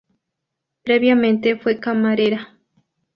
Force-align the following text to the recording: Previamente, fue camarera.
Previamente, 0.83 1.57
fue 1.59 1.79
camarera. 1.79 2.57